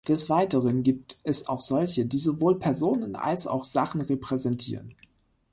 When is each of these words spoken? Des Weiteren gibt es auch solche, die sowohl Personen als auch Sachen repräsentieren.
Des 0.07 0.29
Weiteren 0.31 0.81
gibt 0.81 1.19
es 1.21 1.47
auch 1.47 1.61
solche, 1.61 2.07
die 2.07 2.17
sowohl 2.17 2.57
Personen 2.57 3.15
als 3.15 3.45
auch 3.45 3.63
Sachen 3.63 4.01
repräsentieren. 4.01 4.95